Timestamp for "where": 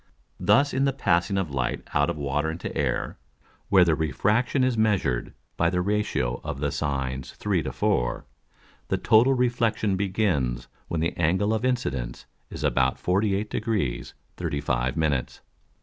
3.69-3.85